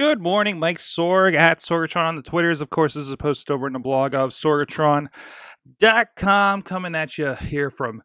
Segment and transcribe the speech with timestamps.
[0.00, 2.62] Good morning, Mike Sorg at Sorgatron on the Twitters.
[2.62, 6.62] Of course, this is posted over in the blog of Sorgatron.com.
[6.62, 8.02] Coming at you here from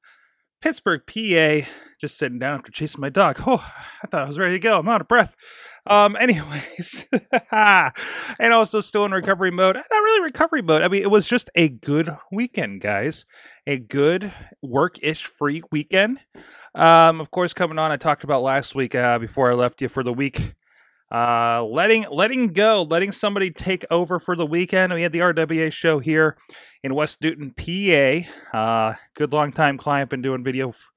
[0.61, 1.61] Pittsburgh, PA.
[2.01, 3.37] Just sitting down after chasing my dog.
[3.47, 3.65] Oh,
[4.03, 4.77] I thought I was ready to go.
[4.77, 5.37] I'm out of breath.
[5.85, 7.07] Um, anyways,
[7.53, 9.77] and also still in recovery mode.
[9.77, 10.81] Not really recovery mode.
[10.81, 13.25] I mean, it was just a good weekend, guys.
[13.65, 16.19] A good work-ish free weekend.
[16.75, 19.87] Um, of course, coming on, I talked about last week uh, before I left you
[19.87, 20.55] for the week.
[21.15, 24.93] Uh, letting letting go, letting somebody take over for the weekend.
[24.93, 26.35] We had the RWA show here
[26.83, 28.57] in West Newton, PA.
[28.57, 30.91] Uh, good long time client, been doing video f-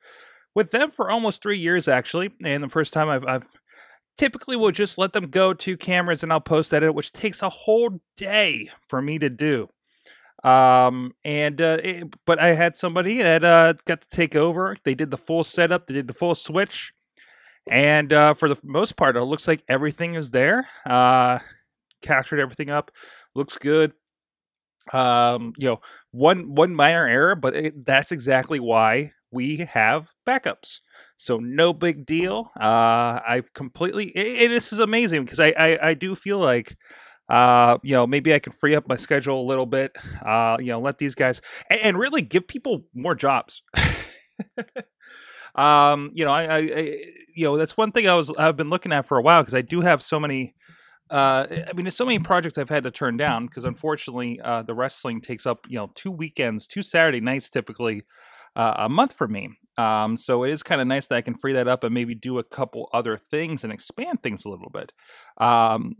[0.57, 3.47] with them for almost three years actually, and the first time I've, I've
[4.17, 7.49] typically will just let them go to cameras and I'll post edit, which takes a
[7.49, 9.69] whole day for me to do.
[10.43, 14.77] Um, and uh, it, but I had somebody that uh, got to take over.
[14.83, 16.93] They did the full setup, they did the full switch,
[17.71, 20.67] and uh, for the most part, it looks like everything is there.
[20.87, 21.39] Uh,
[22.03, 22.91] captured everything up,
[23.35, 23.93] looks good.
[24.93, 25.81] Um, you know,
[26.13, 30.79] one one minor error, but it, that's exactly why we have backups.
[31.17, 32.51] So no big deal.
[32.59, 34.07] Uh, I've completely.
[34.07, 36.77] It, this is amazing because I, I I do feel like
[37.29, 39.97] uh, you know, maybe I can free up my schedule a little bit.
[40.25, 43.63] Uh, you know, let these guys and, and really give people more jobs.
[45.55, 47.03] um, you know, I, I, I,
[47.35, 49.55] you know, that's one thing I was I've been looking at for a while because
[49.55, 50.55] I do have so many.
[51.11, 54.63] Uh, I mean, there's so many projects I've had to turn down because unfortunately, uh,
[54.63, 58.03] the wrestling takes up you know two weekends, two Saturday nights typically
[58.57, 59.51] uh, a month for me.
[59.79, 62.15] Um, so it is kind of nice that I can free that up and maybe
[62.15, 64.93] do a couple other things and expand things a little bit.
[65.39, 65.95] Um,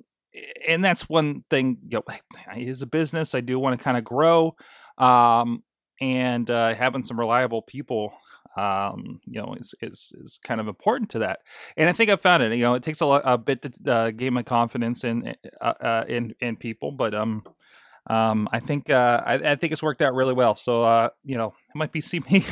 [0.67, 1.79] and that's one thing.
[1.89, 2.15] You know,
[2.57, 3.35] it is a business.
[3.35, 4.57] I do want to kind of grow,
[4.99, 5.63] um,
[6.01, 8.13] and uh, having some reliable people,
[8.59, 11.41] um, you know, is, is is kind of important to that.
[11.77, 12.55] And I think I found it.
[12.57, 15.75] You know, it takes a, lot, a bit to uh, gain my confidence in uh,
[15.81, 17.45] uh, in in people, but um.
[18.11, 20.57] Um, I think uh, I, I, think it's worked out really well.
[20.57, 22.43] So uh, you know, it might be see me.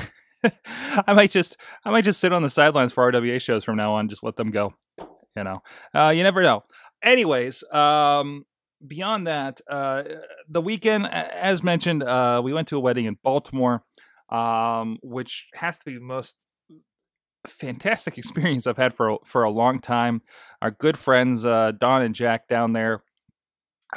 [1.07, 3.95] I might just I might just sit on the sidelines for RWA shows from now
[3.95, 4.11] on.
[4.11, 4.75] Just let them go.
[5.35, 5.63] You know,
[5.95, 6.65] uh, you never know
[7.03, 8.45] anyways, um,
[8.87, 10.03] beyond that, uh,
[10.49, 13.85] the weekend, as mentioned, uh, we went to a wedding in Baltimore,
[14.29, 16.47] um, which has to be the most
[17.47, 20.23] fantastic experience I've had for for a long time.
[20.63, 23.03] Our good friends uh, Don and Jack down there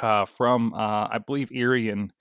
[0.00, 2.12] uh, from uh, I believe Erie and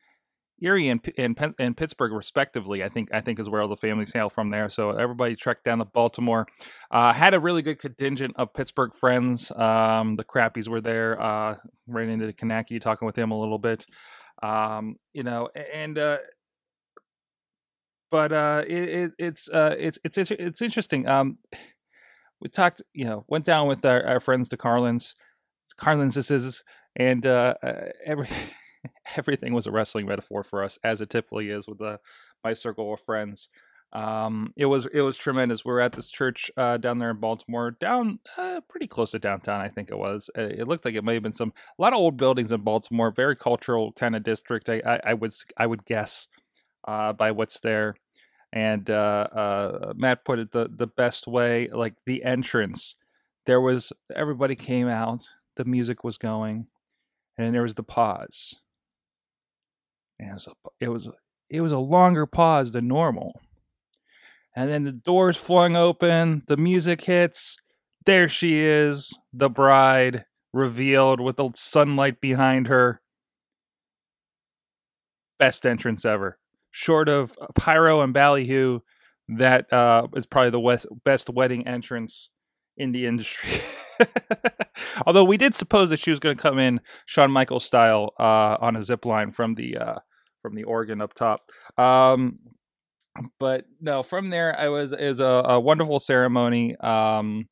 [0.61, 2.83] Erie and, and, and Pittsburgh, respectively.
[2.83, 4.69] I think I think is where all the families hail from there.
[4.69, 6.47] So everybody trekked down to Baltimore.
[6.91, 9.51] Uh, had a really good contingent of Pittsburgh friends.
[9.51, 11.21] Um, the Crappies were there.
[11.21, 11.55] Uh,
[11.87, 13.85] ran into Kanaki, talking with him a little bit.
[14.41, 16.19] Um, you know, and uh,
[18.11, 21.07] but uh, it, it, it's uh, it's it's it's interesting.
[21.07, 21.37] Um,
[22.41, 25.15] we talked, you know, went down with our, our friends to Carlin's.
[25.77, 26.63] Carlin's this is,
[26.95, 28.27] and uh, uh every
[29.15, 31.99] everything was a wrestling metaphor for us, as it typically is with the,
[32.43, 33.49] my circle of friends.
[33.91, 35.65] Um, it was it was tremendous.
[35.65, 39.19] We are at this church uh, down there in Baltimore, down uh, pretty close to
[39.19, 39.61] downtown.
[39.61, 40.29] I think it was.
[40.35, 43.11] It, looked like it may have been some a lot of old buildings in Baltimore,
[43.11, 44.69] very cultural kind of district.
[44.69, 46.27] I, I, I would I would guess
[46.87, 47.95] uh, by what's there.
[48.51, 51.67] And uh, uh, Matt put it the the best way.
[51.67, 52.95] Like the entrance,
[53.45, 55.21] there was everybody came out.
[55.55, 56.67] The music was going,
[57.37, 58.55] and then there was the pause
[60.19, 61.09] and it was a, it was
[61.49, 63.39] it was a longer pause than normal.
[64.55, 67.57] And then the doors flung open, the music hits.
[68.05, 73.01] There she is, the bride revealed with the sunlight behind her.
[75.37, 76.38] Best entrance ever.
[76.71, 78.79] Short of Pyro and Ballyhoo,
[79.27, 82.29] that uh, is probably the west, best wedding entrance
[82.77, 83.61] in the industry.
[85.05, 88.57] Although we did suppose that she was going to come in Shawn Michaels style uh,
[88.59, 89.99] on a zip line from the uh,
[90.41, 91.41] from the organ up top.
[91.77, 92.39] Um,
[93.39, 96.75] but no, from there I was is a, a wonderful ceremony.
[96.77, 97.47] Um,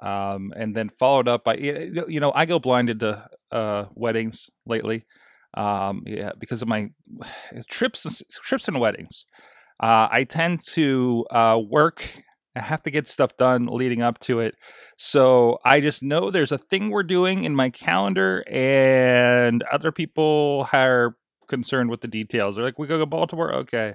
[0.00, 5.04] um, and then followed up by you know I go blinded to uh, weddings lately.
[5.54, 6.90] Um, yeah, because of my
[7.68, 9.26] trips trips and weddings.
[9.80, 12.06] Uh, I tend to uh, work.
[12.54, 14.54] I have to get stuff done leading up to it.
[14.96, 20.68] So I just know there's a thing we're doing in my calendar, and other people
[20.72, 21.16] are
[21.48, 22.56] concerned with the details.
[22.56, 23.94] They're like, we go to Baltimore, okay.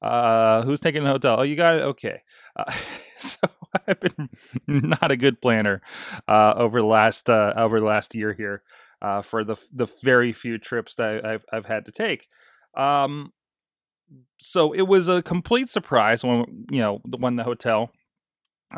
[0.00, 1.40] Uh, who's taking the hotel?
[1.40, 2.22] Oh, you got it, okay.
[2.54, 2.70] Uh,
[3.18, 3.38] so
[3.88, 4.28] I've been
[4.66, 5.80] not a good planner
[6.28, 8.62] uh, over the last uh, over the last year here
[9.06, 12.26] uh, for the the very few trips that I've I've had to take.
[12.76, 13.32] Um,
[14.38, 17.92] so it was a complete surprise when you know the when the hotel,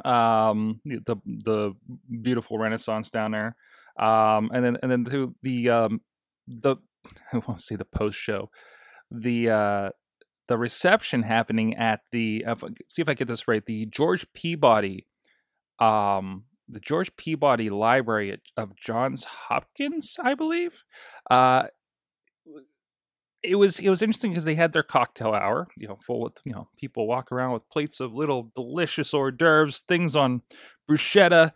[0.04, 1.74] um, the the
[2.22, 3.56] beautiful Renaissance down there
[3.98, 6.00] Um, and then and then through the um,
[6.46, 6.76] the
[7.32, 8.50] I won't say the post show,
[9.10, 9.90] the uh,
[10.48, 12.44] the reception happening at the
[12.88, 15.06] see if I get this right, the George Peabody,
[15.78, 20.84] um, the George Peabody Library of Johns Hopkins, I believe.
[21.30, 21.64] Uh,
[23.42, 26.40] it was it was interesting because they had their cocktail hour, you know, full with
[26.44, 30.42] you know people walk around with plates of little delicious hors d'oeuvres, things on
[30.90, 31.52] bruschetta,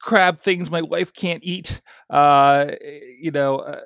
[0.00, 2.66] crab things my wife can't eat, uh,
[3.20, 3.80] you know, uh,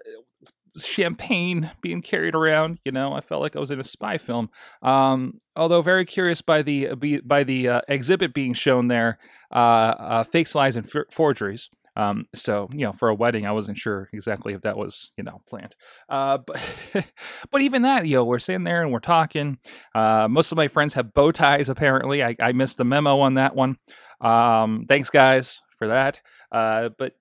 [0.83, 2.79] champagne being carried around.
[2.85, 4.51] You know, I felt like I was in a spy film.
[4.83, 6.95] Um, although very curious by the
[7.25, 9.19] by the uh, exhibit being shown there,
[9.53, 11.69] uh, uh, fakes, lies, and forgeries.
[11.97, 15.25] Um, so you know, for a wedding, I wasn't sure exactly if that was you
[15.25, 15.77] know planned.
[16.09, 16.61] Uh, but
[17.51, 19.59] but even that, you know, we're sitting there and we're talking.
[19.95, 21.69] Uh, most of my friends have bow ties.
[21.69, 23.77] Apparently, I, I missed the memo on that one.
[24.21, 26.21] Um, thanks, guys, for that.
[26.51, 27.15] Uh, but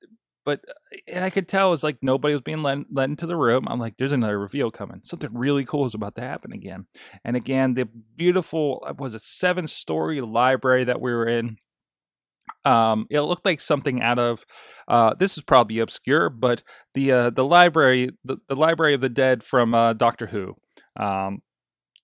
[0.45, 0.62] but
[1.07, 3.66] and I could tell it's like nobody was being let, let into the room.
[3.68, 5.01] I'm like, there's another reveal coming.
[5.04, 6.88] Something really cool is about to happen again.
[7.24, 11.57] And again, the beautiful it was a seven story library that we were in
[12.66, 14.45] um, it looked like something out of
[14.88, 16.63] uh, this is probably obscure, but
[16.94, 20.56] the uh, the library the, the library of the dead from uh, Doctor Who.
[20.98, 21.42] Um,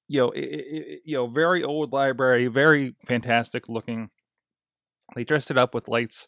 [0.07, 4.09] you know, it, it, you know, very old library, very fantastic looking.
[5.15, 6.27] They dressed it up with lights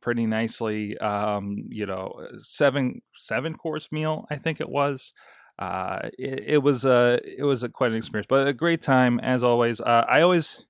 [0.00, 0.96] pretty nicely.
[0.98, 5.12] Um, you know, seven seven course meal, I think it was.
[5.58, 9.18] Uh, it, it was a it was a quite an experience, but a great time
[9.20, 9.80] as always.
[9.80, 10.66] Uh, I always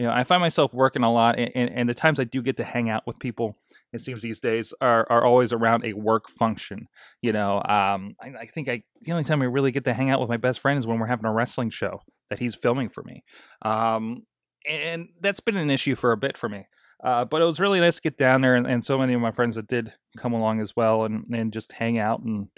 [0.00, 2.56] you know, I find myself working a lot, and, and, the times I do get
[2.56, 3.58] to hang out with people,
[3.92, 6.88] it seems these days are, are always around a work function.
[7.20, 10.08] You know, um, I, I, think I the only time I really get to hang
[10.08, 12.88] out with my best friend is when we're having a wrestling show that he's filming
[12.88, 13.24] for me,
[13.60, 14.22] um,
[14.66, 16.66] and that's been an issue for a bit for me.
[17.02, 19.20] Uh, but it was really nice to get down there, and, and, so many of
[19.20, 22.48] my friends that did come along as well, and and just hang out and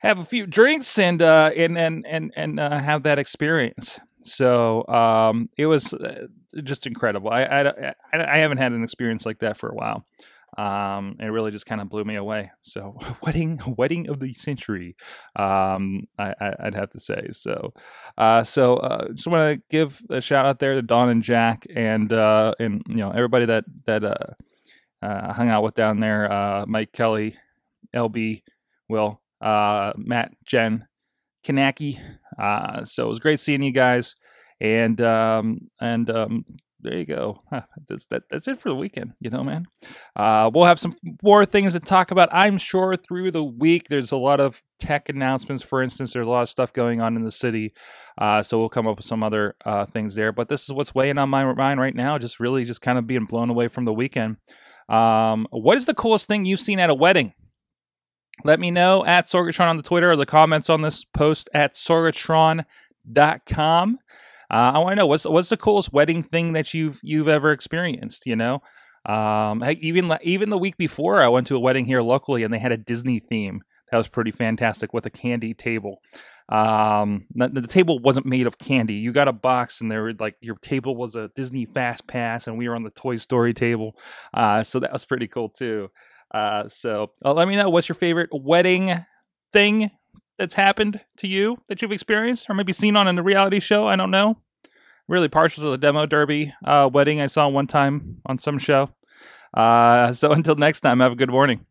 [0.00, 4.00] have a few drinks and uh, and and and and uh, have that experience.
[4.22, 6.26] So um, it was uh,
[6.62, 7.30] just incredible.
[7.30, 10.06] I, I, I haven't had an experience like that for a while.
[10.56, 12.50] Um, it really just kind of blew me away.
[12.62, 14.96] So wedding, wedding of the century,
[15.36, 17.28] um, I, would have to say.
[17.32, 17.72] So,
[18.16, 21.66] uh, so uh, just want to give a shout out there to Don and Jack
[21.74, 24.34] and uh, and you know everybody that that uh,
[25.02, 26.30] uh, hung out with down there.
[26.30, 27.36] Uh, Mike Kelly,
[27.94, 28.42] LB,
[28.88, 30.86] Will, Matt, Jen,
[31.44, 32.00] Kanaki.
[32.38, 34.16] Uh, so it was great seeing you guys,
[34.60, 36.44] and um, and um,
[36.84, 37.42] there you go.
[37.88, 39.14] That's that, that's it for the weekend.
[39.20, 39.66] You know, man.
[40.14, 42.28] Uh, we'll have some more things to talk about.
[42.32, 43.88] I'm sure through the week.
[43.88, 45.62] There's a lot of tech announcements.
[45.62, 47.72] For instance, there's a lot of stuff going on in the city.
[48.18, 50.30] Uh, so we'll come up with some other uh, things there.
[50.30, 52.18] But this is what's weighing on my mind right now.
[52.18, 54.36] Just really, just kind of being blown away from the weekend.
[54.88, 57.32] Um, what is the coolest thing you've seen at a wedding?
[58.44, 61.74] Let me know at Sorgatron on the Twitter or the comments on this post at
[61.74, 63.98] sorgatron.com.
[64.50, 67.52] Uh, I want to know what's what's the coolest wedding thing that you've you've ever
[67.52, 68.26] experienced.
[68.26, 68.62] You know,
[69.06, 72.58] um, even even the week before, I went to a wedding here locally, and they
[72.58, 76.00] had a Disney theme that was pretty fantastic with a candy table.
[76.48, 78.94] Um, the, the, table wasn't made of candy.
[78.94, 82.46] You got a box, and there were like your table was a Disney Fast Pass,
[82.46, 83.96] and we were on the Toy Story table.
[84.32, 85.88] Uh, so that was pretty cool too.
[86.32, 89.04] Uh, so uh, let me know what's your favorite wedding
[89.52, 89.90] thing
[90.38, 93.86] that's happened to you that you've experienced or maybe seen on in a reality show.
[93.86, 94.38] I don't know.
[95.06, 98.90] Really partial to the demo derby uh, wedding I saw one time on some show.
[99.52, 101.64] Uh, so until next time, have a good morning.